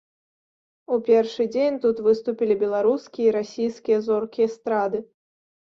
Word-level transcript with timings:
У 0.95 0.97
першы 1.09 1.43
дзень 1.55 1.77
тут 1.85 2.01
выступілі 2.07 2.59
беларускія 2.65 3.27
і 3.35 3.39
расійскія 3.39 3.97
зоркі 4.11 4.41
эстрады. 4.49 4.99